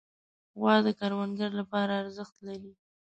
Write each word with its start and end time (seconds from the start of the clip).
غوا 0.59 0.75
د 0.85 0.87
کروندګرو 0.99 1.55
لپاره 1.61 1.91
ارزښت 2.01 2.35
لري. 2.47 2.71